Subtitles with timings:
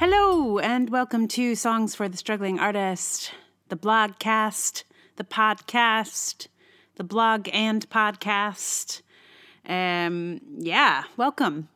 [0.00, 3.32] Hello, and welcome to Songs for the Struggling Artist,
[3.68, 4.84] the blogcast,
[5.16, 6.46] the podcast,
[6.96, 9.02] the blog and podcast.
[9.68, 11.68] Um, yeah, welcome.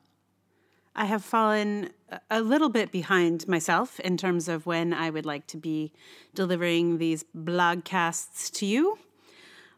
[0.96, 1.90] I have fallen
[2.30, 5.92] a little bit behind myself in terms of when I would like to be
[6.34, 8.98] delivering these blogcasts to you.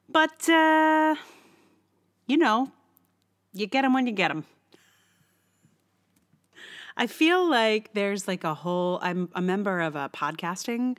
[0.08, 1.16] But, uh,
[2.28, 2.70] you know,
[3.52, 4.44] you get them when you get them.
[6.96, 10.96] I feel like there's like a whole, I'm a member of a podcasting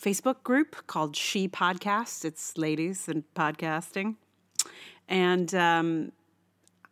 [0.00, 2.24] Facebook group called She Podcasts.
[2.24, 4.14] It's ladies and podcasting.
[5.08, 6.12] And um,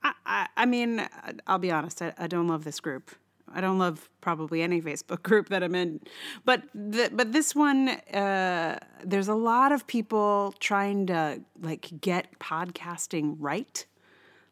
[0.03, 1.07] I, I, I, mean,
[1.47, 3.13] I'll be honest, I, I, don't love this group.
[3.55, 6.01] I don't love probably any Facebook group that I'm in,
[6.45, 12.41] but the, but this one, uh, there's a lot of people trying to like get
[12.41, 13.87] podcasting right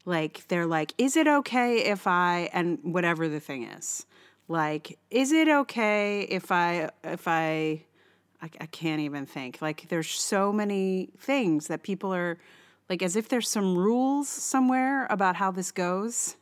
[0.06, 4.06] like they're like, is it okay if I and whatever the thing is,
[4.48, 7.85] like, is it okay if I if I
[8.40, 9.60] I, I can't even think.
[9.60, 12.38] Like there's so many things that people are
[12.88, 16.37] like as if there's some rules somewhere about how this goes.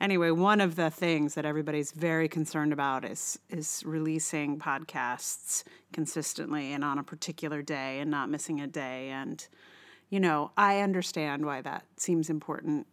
[0.00, 6.72] Anyway, one of the things that everybody's very concerned about is is releasing podcasts consistently
[6.72, 9.46] and on a particular day and not missing a day and
[10.10, 12.86] you know, I understand why that seems important.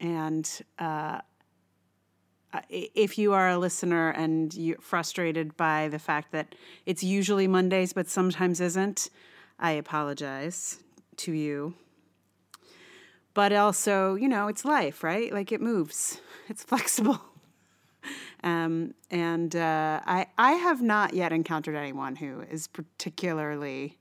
[0.00, 1.20] And uh,
[2.68, 6.54] if you are a listener and you're frustrated by the fact that
[6.86, 9.10] it's usually Mondays but sometimes isn't,
[9.58, 10.78] I apologize
[11.18, 11.74] to you.
[13.34, 15.32] But also, you know, it's life, right?
[15.32, 17.20] Like it moves, it's flexible.
[18.44, 23.97] Um, and uh, I, I have not yet encountered anyone who is particularly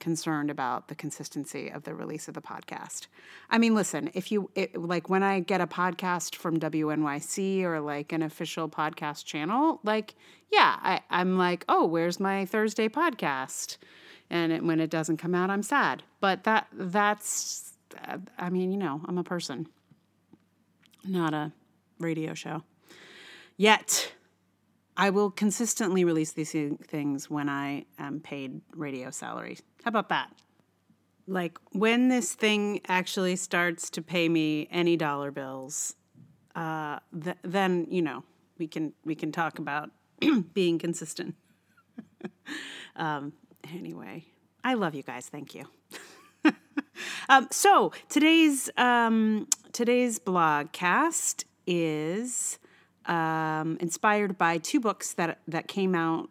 [0.00, 3.06] concerned about the consistency of the release of the podcast.
[3.50, 7.80] I mean, listen, if you it, like when I get a podcast from WNYC or
[7.80, 10.14] like an official podcast channel, like,
[10.52, 13.76] yeah, I, I'm like, oh, where's my Thursday podcast?
[14.30, 16.02] And it, when it doesn't come out, I'm sad.
[16.20, 17.72] But that that's,
[18.38, 19.68] I mean, you know, I'm a person,
[21.04, 21.52] not a
[21.98, 22.62] radio show.
[23.56, 24.12] Yet,
[24.98, 29.58] I will consistently release these things when I am paid radio salary.
[29.84, 30.32] How about that?
[31.28, 35.94] Like when this thing actually starts to pay me any dollar bills,
[36.56, 38.24] uh, th- then you know
[38.58, 39.90] we can we can talk about
[40.52, 41.36] being consistent.
[42.96, 43.34] um,
[43.72, 44.24] anyway,
[44.64, 45.28] I love you guys.
[45.28, 45.66] Thank you.
[47.28, 52.58] um, so today's um, today's blog cast is
[53.08, 56.30] um, inspired by two books that that came out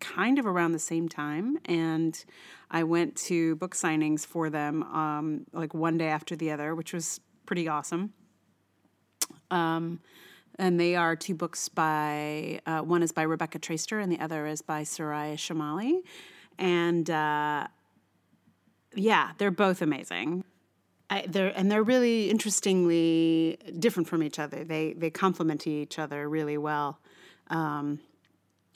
[0.00, 2.24] kind of around the same time, and
[2.70, 6.92] I went to book signings for them um, like one day after the other, which
[6.92, 8.12] was pretty awesome.
[9.50, 10.00] Um,
[10.58, 14.46] and they are two books by uh, one is by Rebecca Traister and the other
[14.46, 16.00] is by Soraya Chemaly,
[16.58, 17.66] and uh,
[18.94, 20.44] yeah, they're both amazing.
[21.12, 24.64] I, they're and they're really interestingly different from each other.
[24.64, 27.00] They they complement each other really well.
[27.48, 28.00] Um,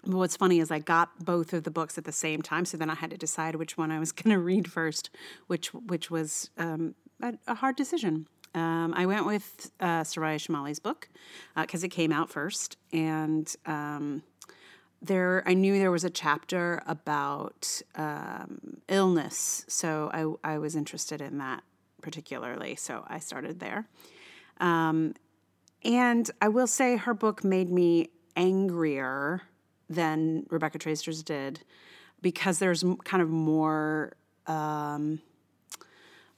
[0.05, 2.91] what's funny is I got both of the books at the same time, so then
[2.91, 5.09] I had to decide which one I was going to read first,
[5.47, 8.29] which which was um, a, a, hard decision.
[8.55, 11.09] Um, I went with uh, Soraya Chemaly's book
[11.57, 14.23] because uh, it came out first, and um,
[15.01, 21.23] there I knew there was a chapter about um, illness, so I I was interested
[21.23, 21.63] in that
[22.07, 22.77] particularly.
[22.77, 23.89] So I started there.
[24.61, 25.15] Um,
[25.83, 29.43] and I will say her book made me angrier
[29.91, 31.65] than Rebecca Traister's did
[32.23, 34.13] because there's kind of more
[34.47, 35.21] um,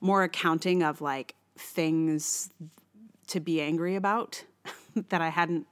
[0.01, 2.49] more accounting of like things
[3.27, 4.43] to be angry about
[5.11, 5.67] that I hadn't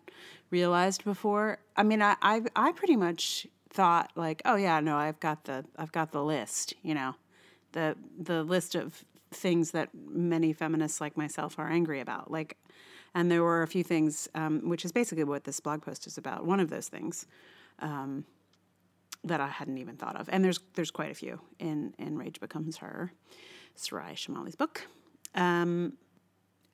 [0.50, 1.58] realized before.
[1.74, 5.64] I mean, I, I I pretty much thought like, oh yeah, no, I've got the
[5.78, 7.14] I've got the list, you know,
[7.72, 12.30] the the list of things that many feminists like myself are angry about.
[12.30, 12.56] Like,
[13.14, 16.18] and there were a few things, um, which is basically what this blog post is
[16.18, 16.44] about.
[16.44, 17.26] One of those things
[17.78, 18.24] um,
[19.24, 22.40] that I hadn't even thought of, and there's there's quite a few in in Rage
[22.40, 23.12] Becomes Her,
[23.76, 24.86] Soraya Chemaly's book.
[25.34, 25.94] Um,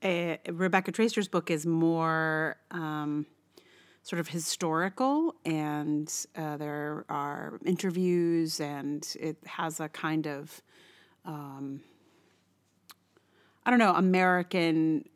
[0.04, 3.26] a, Rebecca Traister's book is more um,
[4.02, 10.60] sort of historical, and uh, there are interviews, and it has a kind of
[11.24, 11.80] um,
[13.64, 15.08] I don't know, American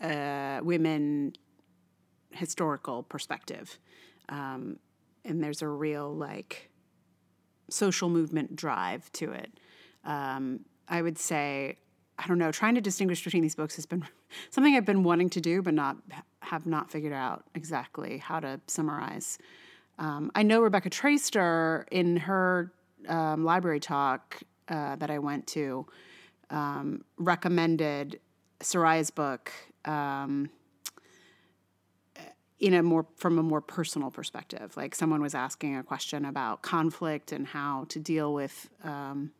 [0.00, 1.34] uh, women
[2.30, 3.78] historical perspective.
[4.28, 4.78] Um,
[5.24, 6.70] and there's a real like
[7.70, 9.52] social movement drive to it.
[10.04, 11.78] Um, I would say,
[12.18, 14.04] I don't know, trying to distinguish between these books has been
[14.50, 15.96] something I've been wanting to do, but not
[16.40, 19.38] have not figured out exactly how to summarize.
[19.98, 22.72] Um, I know Rebecca Traister in her
[23.08, 25.86] um, library talk uh, that I went to
[26.52, 28.20] um, recommended
[28.60, 29.50] Soraya's book
[29.84, 30.50] um,
[32.60, 34.76] in a more from a more personal perspective.
[34.76, 39.32] Like someone was asking a question about conflict and how to deal with um,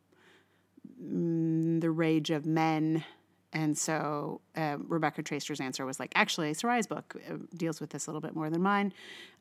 [1.01, 3.05] mm, the rage of men.
[3.53, 8.07] And so uh, Rebecca Traister's answer was like, actually, Soraya's book uh, deals with this
[8.07, 8.93] a little bit more than mine.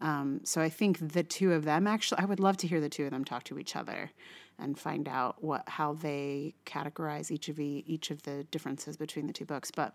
[0.02, 2.90] Um, so I think the two of them actually, I would love to hear the
[2.90, 4.10] two of them talk to each other
[4.58, 9.26] and find out what how they categorize each of the, each of the differences between
[9.26, 9.70] the two books.
[9.70, 9.94] But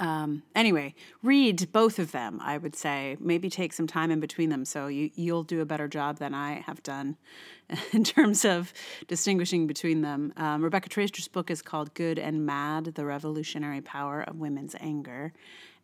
[0.00, 2.38] um, anyway, read both of them.
[2.40, 5.64] I would say maybe take some time in between them, so you you'll do a
[5.64, 7.16] better job than I have done
[7.92, 8.72] in terms of
[9.08, 10.32] distinguishing between them.
[10.36, 15.32] Um, Rebecca Traister's book is called "Good and Mad: The Revolutionary Power of Women's Anger,"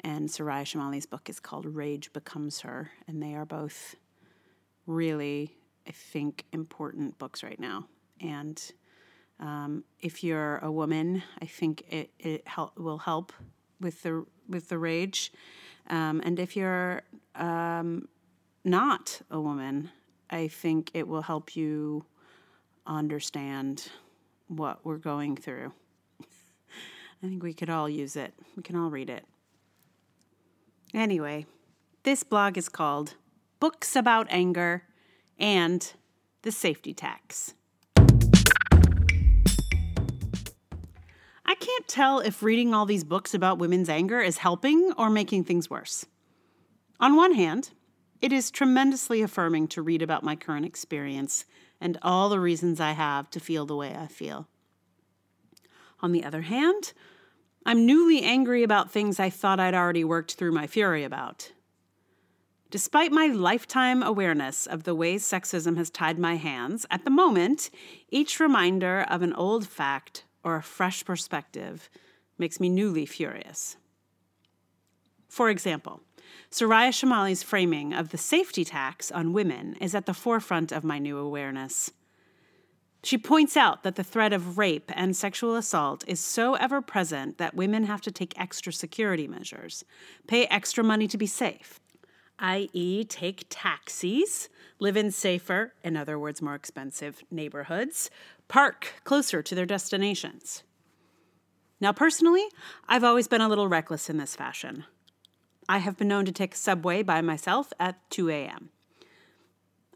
[0.01, 3.97] and Soraya Chemaly's book is called "Rage Becomes Her," and they are both
[4.87, 5.57] really,
[5.89, 7.89] I think, important books right now.
[8.21, 8.63] And
[9.41, 13.33] um, if you're a woman, I think it it help, will help
[13.81, 15.33] with the with the rage.
[15.89, 17.03] Um, and if you're
[17.35, 18.09] um,
[18.65, 19.91] not a woman,
[20.31, 22.05] I think it will help you
[22.87, 23.91] understand
[24.49, 25.73] what we're going through.
[26.21, 28.35] I think we could all use it.
[28.57, 29.25] We can all read it.
[30.93, 31.47] Anyway,
[32.05, 33.15] this blog is called
[33.61, 34.85] Books About Anger
[35.39, 35.93] and
[36.43, 37.55] the Safety Tax.
[41.55, 45.45] I can't tell if reading all these books about women's anger is helping or making
[45.45, 46.05] things worse.
[46.99, 47.71] On one hand,
[48.21, 51.45] it is tremendously affirming to read about my current experience
[51.81, 54.49] and all the reasons I have to feel the way I feel.
[56.01, 56.93] On the other hand,
[57.65, 61.53] I'm newly angry about things I thought I'd already worked through my fury about.
[62.69, 67.71] Despite my lifetime awareness of the ways sexism has tied my hands, at the moment,
[68.11, 71.89] each reminder of an old fact or a fresh perspective
[72.39, 73.77] makes me newly furious.
[75.29, 76.01] For example,
[76.51, 80.99] Soraya Chemaly's framing of the safety tax on women is at the forefront of my
[80.99, 81.91] new awareness.
[83.03, 87.37] She points out that the threat of rape and sexual assault is so ever present
[87.39, 89.85] that women have to take extra security measures,
[90.27, 91.81] pay extra money to be safe,
[92.39, 94.49] i.e., take taxis,
[94.79, 98.11] live in safer, in other words, more expensive neighborhoods,
[98.49, 100.63] park closer to their destinations.
[101.81, 102.47] Now, personally,
[102.89, 104.85] I've always been a little reckless in this fashion.
[105.69, 108.71] I have been known to take a subway by myself at 2 a.m.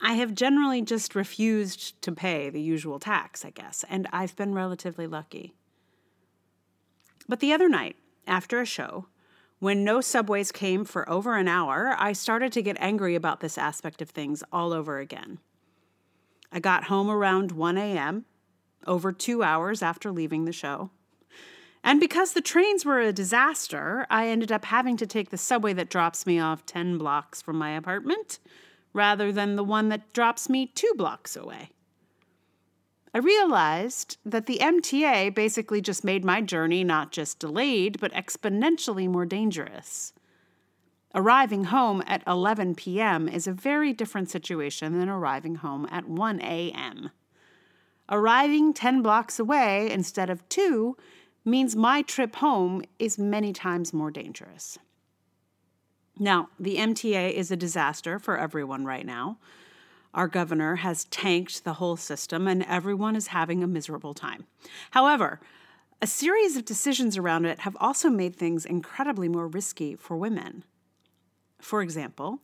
[0.00, 4.54] I have generally just refused to pay the usual tax, I guess, and I've been
[4.54, 5.54] relatively lucky.
[7.28, 7.96] But the other night,
[8.26, 9.06] after a show,
[9.58, 13.58] when no subways came for over an hour, I started to get angry about this
[13.58, 15.38] aspect of things all over again.
[16.52, 18.24] I got home around 1 a.m.,
[18.86, 20.90] over two hours after leaving the show.
[21.82, 25.72] And because the trains were a disaster, I ended up having to take the subway
[25.74, 28.38] that drops me off 10 blocks from my apartment
[28.92, 31.70] rather than the one that drops me two blocks away.
[33.14, 39.08] I realized that the MTA basically just made my journey not just delayed, but exponentially
[39.08, 40.12] more dangerous.
[41.14, 43.28] Arriving home at 11 p.m.
[43.28, 47.10] is a very different situation than arriving home at 1 a.m.
[48.10, 50.96] Arriving 10 blocks away instead of two
[51.44, 54.78] means my trip home is many times more dangerous.
[56.18, 59.38] Now, the MTA is a disaster for everyone right now.
[60.14, 64.46] Our governor has tanked the whole system, and everyone is having a miserable time.
[64.92, 65.40] However,
[66.00, 70.64] a series of decisions around it have also made things incredibly more risky for women.
[71.60, 72.40] For example,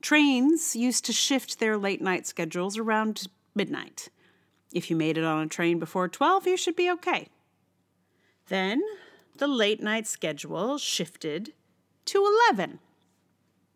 [0.00, 4.08] trains used to shift their late night schedules around midnight.
[4.72, 7.28] If you made it on a train before 12, you should be okay.
[8.48, 8.82] Then
[9.38, 11.52] the late night schedule shifted
[12.06, 12.78] to 11.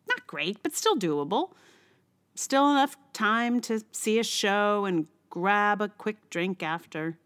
[0.08, 1.50] Not great, but still doable.
[2.38, 7.18] Still enough time to see a show and grab a quick drink after.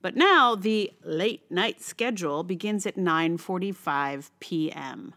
[0.00, 5.12] But now the late night schedule begins at 9:45 p.m.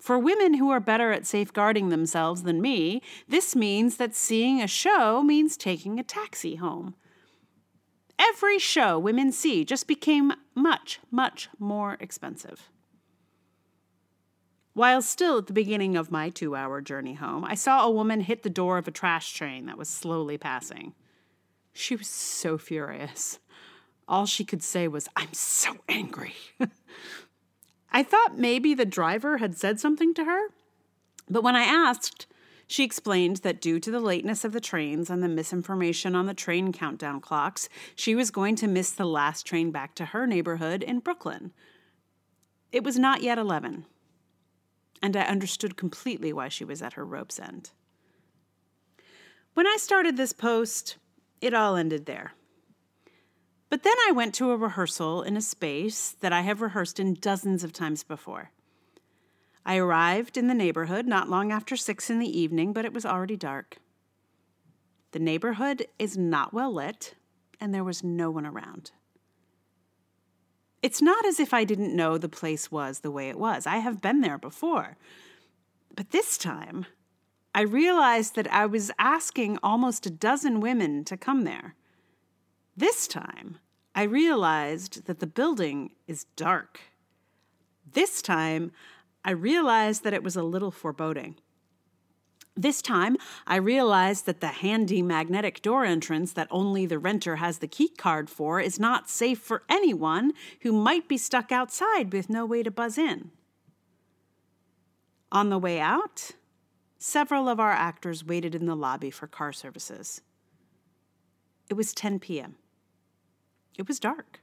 [0.00, 4.66] For women who are better at safeguarding themselves than me, this means that seeing a
[4.66, 6.96] show means taking a taxi home.
[8.18, 12.70] Every show women see just became much, much more expensive.
[14.74, 18.20] While still at the beginning of my two hour journey home, I saw a woman
[18.20, 20.94] hit the door of a trash train that was slowly passing.
[21.72, 23.38] She was so furious.
[24.08, 26.34] All she could say was, I'm so angry.
[27.92, 30.48] I thought maybe the driver had said something to her,
[31.30, 32.26] but when I asked,
[32.66, 36.34] she explained that due to the lateness of the trains and the misinformation on the
[36.34, 40.82] train countdown clocks, she was going to miss the last train back to her neighborhood
[40.82, 41.52] in Brooklyn.
[42.72, 43.86] It was not yet 11,
[45.04, 47.72] and I understood completely why she was at her rope's end.
[49.52, 50.96] When I started this post,
[51.42, 52.32] it all ended there.
[53.68, 57.12] But then I went to a rehearsal in a space that I have rehearsed in
[57.20, 58.50] dozens of times before.
[59.66, 63.04] I arrived in the neighborhood not long after six in the evening, but it was
[63.04, 63.76] already dark.
[65.12, 67.14] The neighborhood is not well lit,
[67.60, 68.92] and there was no one around.
[70.84, 73.66] It's not as if I didn't know the place was the way it was.
[73.66, 74.98] I have been there before.
[75.96, 76.84] But this time,
[77.54, 81.74] I realized that I was asking almost a dozen women to come there.
[82.76, 83.56] This time,
[83.94, 86.80] I realized that the building is dark.
[87.90, 88.70] This time,
[89.24, 91.36] I realized that it was a little foreboding.
[92.56, 93.16] This time,
[93.48, 97.88] I realized that the handy magnetic door entrance that only the renter has the key
[97.88, 102.62] card for is not safe for anyone who might be stuck outside with no way
[102.62, 103.32] to buzz in.
[105.32, 106.30] On the way out,
[106.96, 110.20] several of our actors waited in the lobby for car services.
[111.68, 112.54] It was 10 p.m.
[113.76, 114.40] It was dark.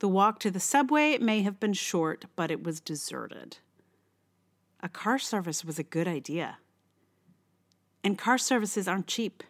[0.00, 3.58] The walk to the subway may have been short, but it was deserted.
[4.80, 6.58] A car service was a good idea.
[8.06, 9.42] And car services aren't cheap.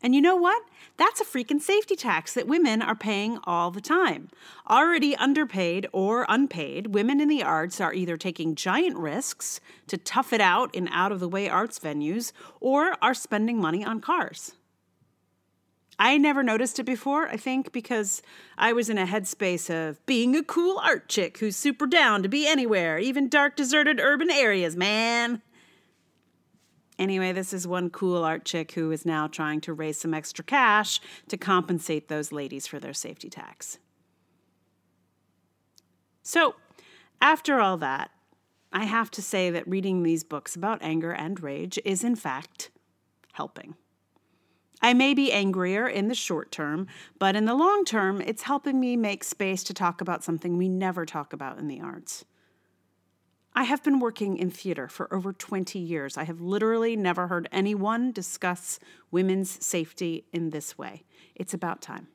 [0.00, 0.62] And you know what?
[0.96, 4.28] That's a freaking safety tax that women are paying all the time.
[4.70, 10.32] Already underpaid or unpaid, women in the arts are either taking giant risks to tough
[10.32, 14.52] it out in out of the way arts venues or are spending money on cars.
[15.98, 18.22] I never noticed it before, I think, because
[18.56, 22.28] I was in a headspace of being a cool art chick who's super down to
[22.28, 25.42] be anywhere, even dark, deserted urban areas, man.
[26.98, 30.44] Anyway, this is one cool art chick who is now trying to raise some extra
[30.44, 33.78] cash to compensate those ladies for their safety tax.
[36.22, 36.56] So,
[37.20, 38.10] after all that,
[38.72, 42.70] I have to say that reading these books about anger and rage is, in fact,
[43.32, 43.74] helping.
[44.82, 46.86] I may be angrier in the short term,
[47.18, 50.68] but in the long term, it's helping me make space to talk about something we
[50.68, 52.24] never talk about in the arts
[53.58, 56.18] I have been working in theater for over 20 years.
[56.18, 58.78] I have literally never heard anyone discuss
[59.10, 61.04] women's safety in this way.
[61.34, 62.08] It's about time.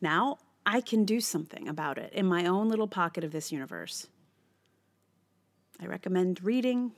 [0.00, 4.06] Now, I can do something about it in my own little pocket of this universe.
[5.78, 6.92] I recommend reading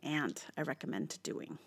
[0.00, 1.58] and I recommend doing.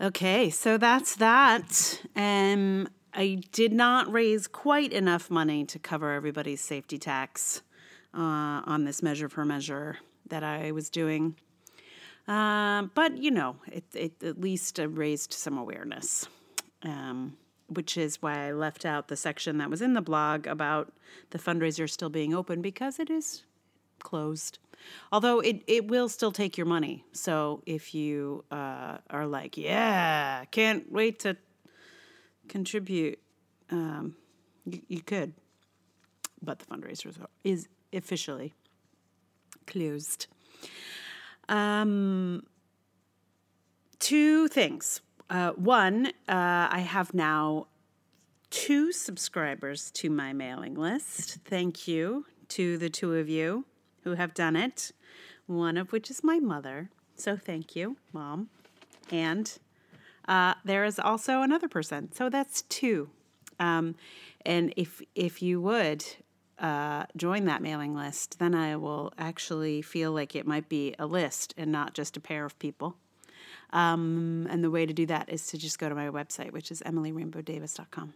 [0.00, 2.00] Okay, so that's that.
[2.16, 7.62] Um, I did not raise quite enough money to cover everybody's safety tax
[8.14, 9.98] uh, on this measure for measure
[10.28, 11.34] that I was doing.
[12.28, 16.28] Uh, but, you know, it, it at least raised some awareness,
[16.84, 20.92] um, which is why I left out the section that was in the blog about
[21.30, 23.42] the fundraiser still being open because it is
[23.98, 24.60] closed.
[25.10, 27.04] Although it, it will still take your money.
[27.10, 31.36] So if you uh, are like, yeah, can't wait to
[32.48, 33.18] contribute,
[33.70, 34.16] um,
[34.64, 35.32] you, you could.
[36.42, 37.14] But the fundraiser
[37.44, 38.54] is officially
[39.66, 40.26] closed.
[41.48, 42.44] Um,
[43.98, 45.00] two things.
[45.30, 47.66] Uh, one, uh, I have now
[48.50, 51.38] two subscribers to my mailing list.
[51.44, 53.66] Thank you to the two of you
[54.04, 54.92] who have done it,
[55.46, 56.90] one of which is my mother.
[57.16, 58.48] So thank you, Mom.
[59.10, 59.58] And
[60.28, 62.12] uh, there is also another person.
[62.12, 63.10] So that's two.
[63.58, 63.96] Um,
[64.46, 66.04] and if if you would
[66.58, 71.06] uh, join that mailing list, then I will actually feel like it might be a
[71.06, 72.96] list and not just a pair of people.
[73.70, 76.70] Um, and the way to do that is to just go to my website, which
[76.70, 78.14] is emilyrainbowdavis.com.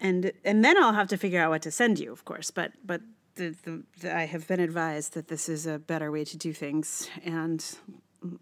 [0.00, 2.50] And and then I'll have to figure out what to send you, of course.
[2.50, 3.02] But but
[3.34, 6.52] the, the, the, I have been advised that this is a better way to do
[6.54, 7.64] things, and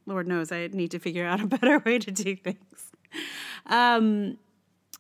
[0.06, 2.90] Lord knows I need to figure out a better way to do things.
[3.66, 4.38] Um,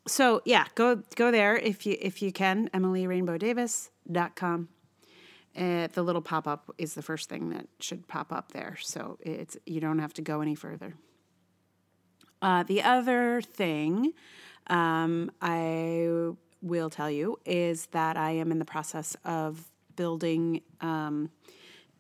[0.06, 2.68] so yeah, go go there if you if you can.
[2.70, 4.68] EmilyRainbowDavis.com.
[5.56, 9.18] Uh, the little pop up is the first thing that should pop up there, so
[9.20, 10.94] it's you don't have to go any further.
[12.40, 14.12] Uh, the other thing
[14.68, 16.30] um, I
[16.62, 21.30] will tell you is that I am in the process of building um,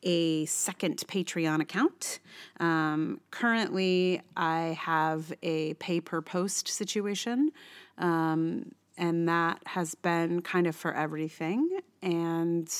[0.02, 2.20] a second Patreon account.
[2.60, 7.50] Um, currently, I have a pay per post situation,
[7.98, 11.80] um, and that has been kind of for everything.
[12.02, 12.72] And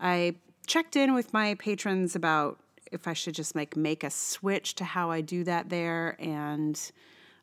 [0.00, 0.36] I
[0.66, 2.58] checked in with my patrons about
[2.90, 6.80] if I should just like make a switch to how I do that there, and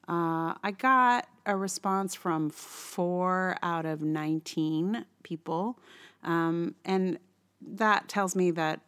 [0.07, 5.79] uh, I got a response from four out of 19 people.
[6.23, 7.19] Um, and
[7.61, 8.81] that tells me that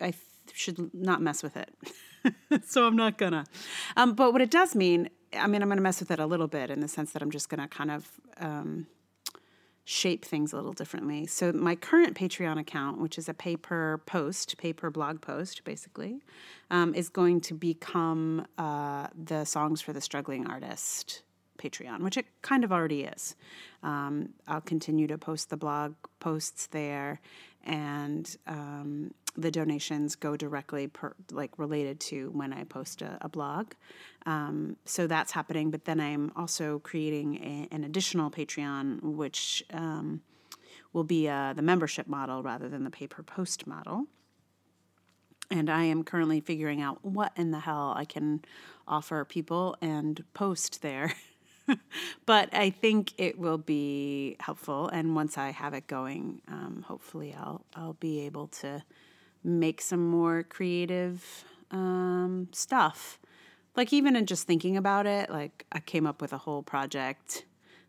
[0.00, 0.12] I
[0.52, 1.74] should not mess with it.
[2.66, 3.44] so I'm not gonna.
[3.96, 6.48] Um, but what it does mean, I mean, I'm gonna mess with it a little
[6.48, 8.86] bit in the sense that I'm just gonna kind of um,
[9.84, 11.26] shape things a little differently.
[11.26, 15.64] So my current Patreon account, which is a pay per post, pay per blog post,
[15.64, 16.22] basically,
[16.70, 21.22] um, is going to become uh, the songs for the struggling artist
[21.58, 23.36] Patreon, which it kind of already is.
[23.82, 27.20] Um, I'll continue to post the blog posts there,
[27.64, 33.28] and um, the donations go directly per, like related to when I post a, a
[33.28, 33.72] blog.
[34.26, 35.70] Um, so that's happening.
[35.70, 40.20] But then I'm also creating a, an additional Patreon, which um,
[40.92, 44.06] will be uh, the membership model rather than the pay per post model.
[45.50, 48.42] And I am currently figuring out what in the hell I can
[48.88, 51.12] offer people and post there
[52.26, 54.88] but I think it will be helpful.
[54.88, 58.82] And once I have it going, um, hopefully I'll I'll be able to
[59.44, 63.18] make some more creative um, stuff.
[63.76, 67.44] Like even in just thinking about it, like I came up with a whole project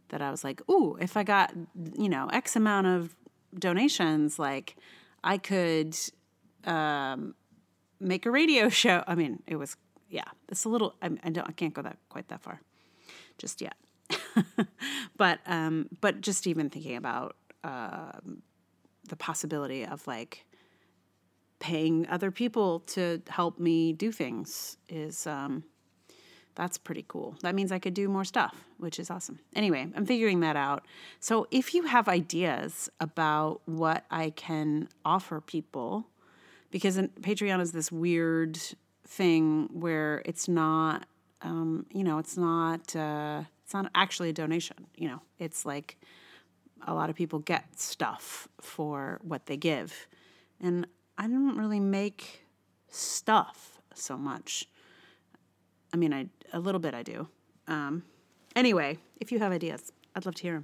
[0.09, 1.53] that I was like, ooh, if I got
[1.97, 3.15] you know X amount of
[3.57, 4.77] donations, like
[5.23, 5.97] I could
[6.65, 7.35] um,
[7.99, 9.03] make a radio show.
[9.07, 9.75] I mean, it was
[10.09, 10.95] yeah, it's a little.
[11.01, 11.47] I, I don't.
[11.49, 12.61] I can't go that quite that far
[13.37, 13.75] just yet.
[15.17, 18.11] but um, but just even thinking about uh,
[19.09, 20.45] the possibility of like
[21.63, 25.63] paying other people to help me do things is um,
[26.55, 27.37] that's pretty cool.
[27.41, 29.39] That means I could do more stuff, which is awesome.
[29.55, 30.85] Anyway, I'm figuring that out.
[31.21, 36.05] So if you have ideas about what I can offer people,
[36.69, 38.59] because Patreon is this weird
[39.07, 41.05] thing where it's not
[41.43, 44.87] um, you know, it's not uh, it's not actually a donation.
[44.95, 45.97] You know, it's like
[46.85, 50.07] a lot of people get stuff for what they give,
[50.61, 52.45] and I didn't really make
[52.89, 54.67] stuff so much.
[55.93, 57.27] I mean, I a little bit I do.
[57.67, 58.03] Um,
[58.55, 60.63] anyway, if you have ideas, I'd love to hear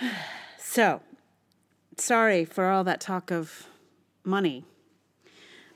[0.00, 0.10] them.
[0.58, 1.02] So,
[1.98, 3.68] sorry for all that talk of
[4.24, 4.64] money,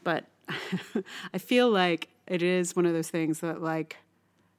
[0.03, 0.25] but
[1.33, 3.99] I feel like it is one of those things that like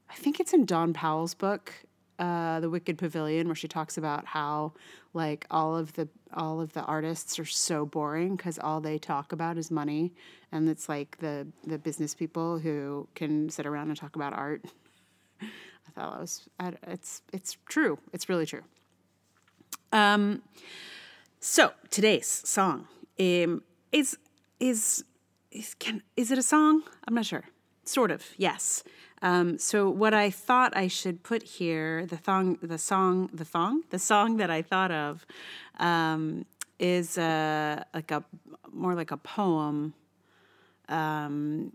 [0.09, 1.73] I think it's in Dawn Powell's book,
[2.19, 4.73] uh, The Wicked Pavilion, where she talks about how
[5.13, 9.31] like all of the all of the artists are so boring because all they talk
[9.31, 10.13] about is money,
[10.51, 14.63] and it's like the the business people who can sit around and talk about art.
[15.41, 16.47] I thought that was
[16.83, 17.97] it's it's true.
[18.13, 18.63] It's really true.
[19.91, 20.43] Um,
[21.39, 22.87] so today's song
[23.19, 24.17] um, is
[24.59, 25.03] is
[25.51, 26.83] is can is it a song?
[27.07, 27.45] I'm not sure.
[27.85, 28.83] Sort of, yes.
[29.21, 33.83] Um, so what I thought I should put here, the thong, the song, the thong,
[33.89, 35.25] the song that I thought of,
[35.79, 36.45] um,
[36.79, 38.23] is uh, like a
[38.71, 39.93] more like a poem
[40.87, 41.73] um,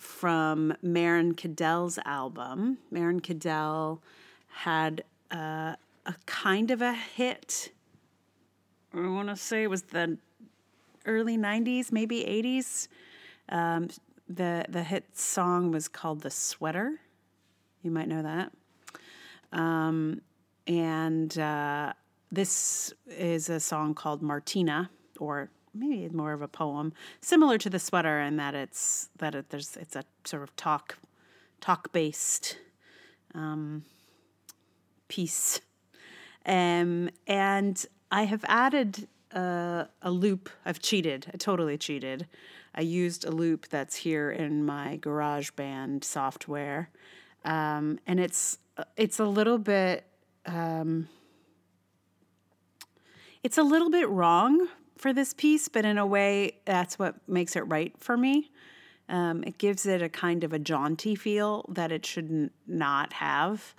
[0.00, 2.78] from Meryn Cadell's album.
[2.92, 4.00] Meryn Cadell
[4.48, 5.74] had uh,
[6.06, 7.72] a kind of a hit.
[8.94, 10.16] I want to say it was the
[11.04, 12.88] early '90s, maybe '80s.
[13.48, 13.88] Um,
[14.28, 17.00] the the hit song was called "The Sweater."
[17.82, 18.52] You might know that.
[19.52, 20.22] Um,
[20.66, 21.92] and uh,
[22.32, 27.78] this is a song called Martina, or maybe more of a poem, similar to the
[27.78, 30.98] sweater in that it's that it, there's it's a sort of talk
[31.60, 32.58] talk based
[33.34, 33.84] um,
[35.08, 35.60] piece,
[36.44, 40.48] um, and I have added uh, a loop.
[40.64, 41.26] I've cheated.
[41.32, 42.26] I totally cheated.
[42.76, 46.90] I used a loop that's here in my GarageBand software,
[47.44, 48.58] um, and it's
[48.96, 50.04] it's a little bit
[50.44, 51.08] um,
[53.42, 57.54] it's a little bit wrong for this piece, but in a way, that's what makes
[57.54, 58.50] it right for me.
[59.08, 63.74] Um, it gives it a kind of a jaunty feel that it should not have.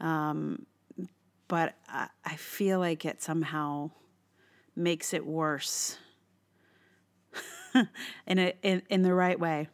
[0.00, 0.64] Um,
[1.48, 3.90] but I, I, feel like it somehow
[4.74, 5.98] makes it worse
[8.26, 9.68] in, a, in, in the right way.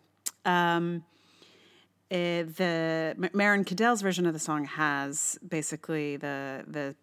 [0.44, 1.04] Um,
[2.10, 6.94] uh, the Meryn Cadell's version of the song has basically the the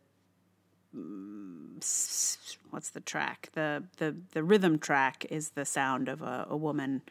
[2.71, 3.49] what's the track?
[3.53, 7.03] The the the rhythm track is the sound of a, a woman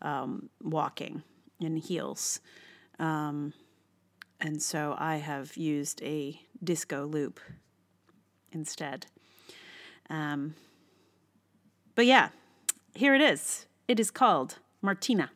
[0.00, 1.22] um, walking
[1.60, 2.40] in heels.
[2.98, 3.52] Um,
[4.40, 7.38] and so I have used a disco loop
[8.50, 9.06] instead.
[10.10, 10.54] Um,
[11.94, 12.30] but yeah,
[12.94, 13.66] here it is.
[13.88, 15.30] It is called Martina.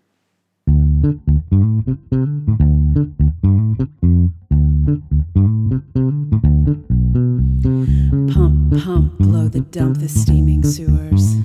[8.33, 11.37] Pump, pump, blow the dump, the steaming sewers.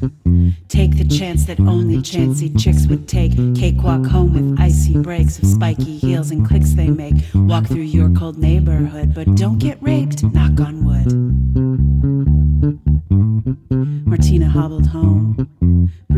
[0.67, 3.33] Take the chance that only chancy chicks would take.
[3.55, 7.15] Cakewalk home with icy breaks of spiky heels and clicks they make.
[7.33, 11.11] Walk through your cold neighborhood, but don't get raped, knock on wood.
[14.05, 15.49] Martina hobbled home,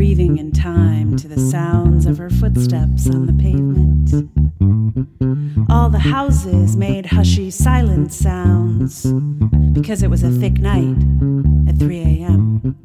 [0.04, 4.12] breathing in time to the sounds of her footsteps on the pavement.
[5.70, 9.06] All the houses made hushy, silent sounds
[9.72, 10.98] because it was a thick night
[11.70, 12.76] at 3 a.m.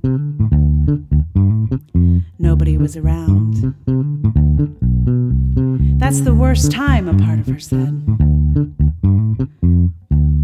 [2.38, 3.74] Nobody was around.
[5.98, 8.00] That's the worst time, a part of her said.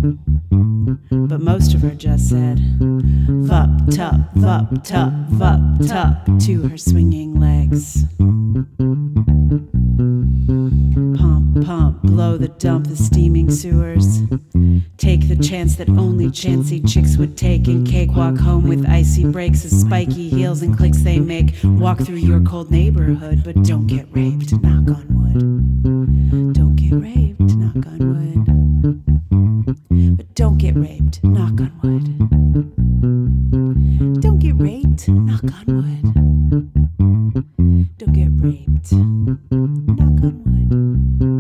[0.05, 7.41] But most of her just said, Vup, tup, vup, tup, vup, tup, to her swinging
[7.41, 8.05] legs.
[11.19, 14.21] Pump, pump, blow the dump, the steaming sewers.
[14.99, 19.65] Take the chance that only chancy chicks would take and cakewalk home with icy breaks
[19.65, 21.55] of spiky heels and clicks they make.
[21.65, 26.53] Walk through your cold neighborhood, but don't get raped, knock on wood.
[26.53, 28.44] Don't get raped, knock on wood.
[29.65, 30.15] Mm-hmm.
[30.15, 32.05] But don't get raped, knock on wood.
[34.21, 36.03] Don't get raped, knock on wood.
[37.99, 41.34] Don't get raped, knock on wood.